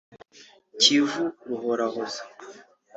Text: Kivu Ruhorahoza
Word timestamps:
Kivu 0.81 1.25
Ruhorahoza 1.49 2.21